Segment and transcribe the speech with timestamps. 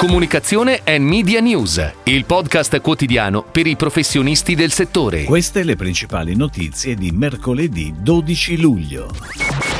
[0.00, 5.24] Comunicazione e Media News, il podcast quotidiano per i professionisti del settore.
[5.24, 9.10] Queste le principali notizie di mercoledì 12 luglio.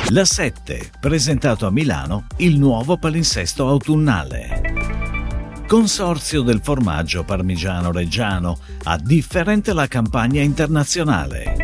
[0.09, 5.63] La 7, presentato a Milano il nuovo palinsesto autunnale.
[5.65, 11.55] Consorzio del formaggio parmigiano reggiano, a differente la campagna internazionale.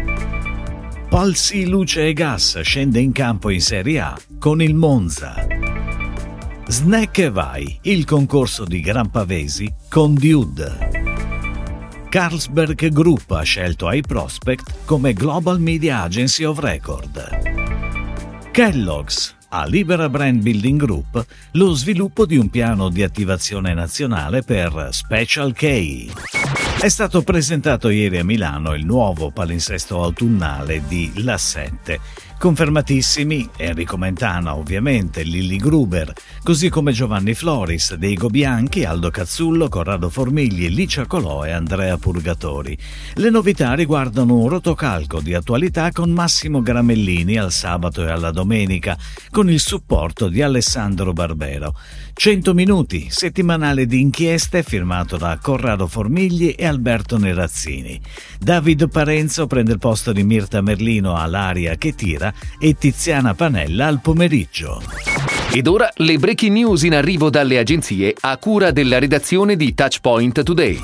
[1.07, 5.56] Palsi Luce e Gas scende in campo in Serie A con il Monza.
[6.69, 10.89] Snack e Vai, il concorso di Gran Pavesi con Dude.
[12.09, 18.51] Carlsberg Group ha scelto iProspect come Global Media Agency of Record.
[18.51, 24.89] Kellogg's a Libera Brand Building Group lo sviluppo di un piano di attivazione nazionale per
[24.91, 26.11] Special K.
[26.79, 33.97] È stato presentato ieri a Milano il nuovo palinsesto autunnale di La 7 Confermatissimi Enrico
[33.97, 41.07] Mentana, ovviamente, Lilli Gruber, così come Giovanni Floris, Deigo Bianchi, Aldo Cazzullo, Corrado Formigli, Licia
[41.07, 42.77] Colò e Andrea Purgatori.
[43.15, 48.95] Le novità riguardano un rotocalco di attualità con Massimo Gramellini al sabato e alla domenica,
[49.37, 51.75] con il supporto di Alessandro Barbero.
[52.11, 58.01] 100 minuti, settimanale di inchieste firmato da Corrado Formigli e Alberto Nerazzini.
[58.39, 64.01] David Parenzo prende il posto di Mirta Merlino all'aria che tira e Tiziana Panella al
[64.01, 64.81] pomeriggio.
[65.51, 70.41] Ed ora le breaking news in arrivo dalle agenzie a cura della redazione di Touchpoint
[70.41, 70.81] Today.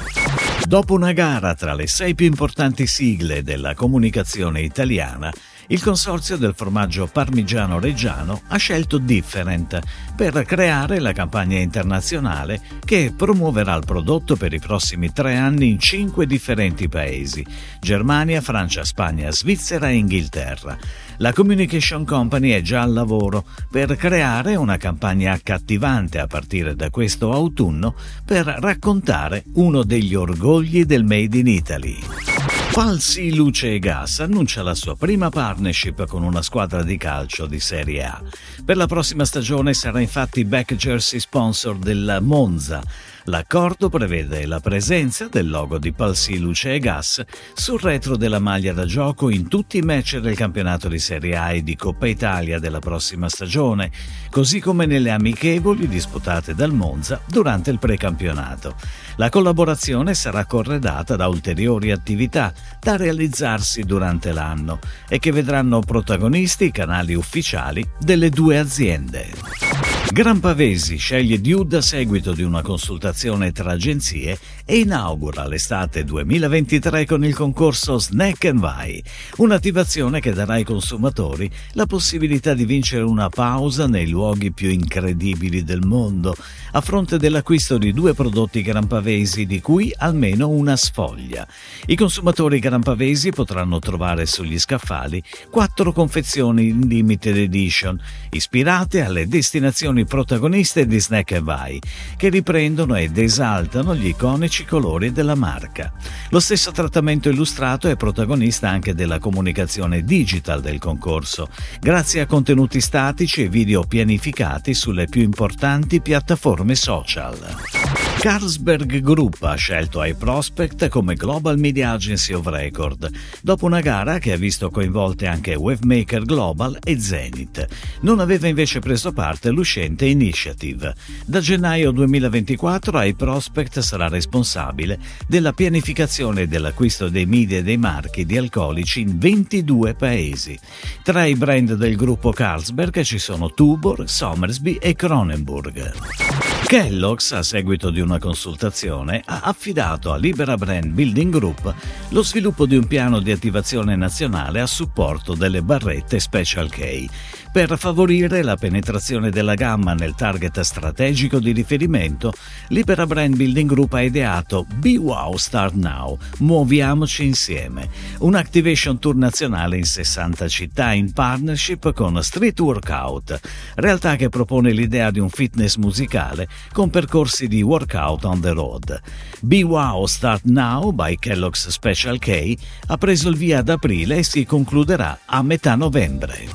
[0.64, 5.34] Dopo una gara tra le sei più importanti sigle della comunicazione italiana,
[5.68, 9.80] il consorzio del formaggio parmigiano reggiano ha scelto Different
[10.16, 15.80] per creare la campagna internazionale che promuoverà il prodotto per i prossimi tre anni in
[15.80, 17.46] cinque differenti paesi:
[17.80, 20.78] Germania, Francia, Spagna, Svizzera e Inghilterra.
[21.18, 26.90] La Communication Company è già al lavoro per creare una campagna accattivante a partire da
[26.90, 32.33] questo autunno per raccontare uno degli orgogli del Made in Italy.
[32.74, 37.60] Falsi Luce e Gas annuncia la sua prima partnership con una squadra di calcio di
[37.60, 38.20] Serie A.
[38.66, 42.82] Per la prossima stagione sarà infatti back jersey sponsor del Monza.
[43.28, 47.24] L'accordo prevede la presenza del logo di Palsi Luce e Gas
[47.54, 51.54] sul retro della maglia da gioco in tutti i match del campionato di Serie A
[51.54, 53.92] e di Coppa Italia della prossima stagione,
[54.30, 58.76] così come nelle amichevoli disputate dal Monza durante il precampionato.
[59.16, 62.52] La collaborazione sarà corredata da ulteriori attività
[62.82, 69.93] da realizzarsi durante l'anno e che vedranno protagonisti i canali ufficiali delle due aziende.
[70.14, 77.08] Gran Pavesi sceglie Dude a seguito di una consultazione tra agenzie e inaugura l'estate 2023
[77.08, 79.04] con il concorso Snack and Vai,
[79.38, 85.64] un'attivazione che darà ai consumatori la possibilità di vincere una pausa nei luoghi più incredibili
[85.64, 86.36] del mondo,
[86.74, 91.48] a fronte dell'acquisto di due prodotti Gran Pavesi di cui almeno una sfoglia.
[91.88, 99.28] I consumatori Gran Pavesi potranno trovare sugli scaffali quattro confezioni in limited edition, ispirate alle
[99.28, 101.82] destinazioni protagoniste di Snack e Vai,
[102.18, 105.92] che riprendono ed esaltano gli iconici colori della marca.
[106.30, 111.48] Lo stesso trattamento illustrato è protagonista anche della comunicazione digital del concorso,
[111.80, 118.13] grazie a contenuti statici e video pianificati sulle più importanti piattaforme social.
[118.20, 123.10] Carlsberg Group ha scelto iProspect come Global Media Agency of Record,
[123.42, 127.68] dopo una gara che ha visto coinvolte anche Wavemaker Global e Zenith.
[128.02, 130.96] Non aveva invece preso parte l'uscente Initiative.
[131.26, 138.26] Da gennaio 2024 iProspect sarà responsabile della pianificazione e dell'acquisto dei media e dei marchi
[138.26, 140.58] di alcolici in 22 paesi.
[141.04, 146.53] Tra i brand del gruppo Carlsberg ci sono Tubor, Somersby e Cronenburg.
[146.74, 151.72] Kellogg's, a seguito di una consultazione, ha affidato a Libera Brand Building Group
[152.10, 157.06] lo sviluppo di un piano di attivazione nazionale a supporto delle barrette Special K
[157.52, 162.34] per favorire la penetrazione della gamma nel target strategico di riferimento.
[162.70, 167.88] Libera Brand Building Group ha ideato Be Wow Start Now, muoviamoci insieme,
[168.22, 173.40] un activation tour nazionale in 60 città in partnership con Street Workout,
[173.76, 179.02] realtà che propone l'idea di un fitness musicale con percorsi di workout on the road.
[179.42, 182.56] Be Wow Start Now by Kellogg's Special K
[182.88, 186.48] ha preso il via ad aprile e si concluderà a metà novembre.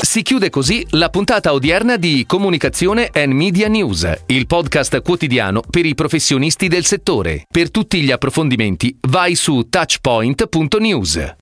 [0.00, 5.86] Si chiude così la puntata odierna di Comunicazione and Media News, il podcast quotidiano per
[5.86, 7.46] i professionisti del settore.
[7.50, 11.36] Per tutti gli approfondimenti vai su touchpoint.news.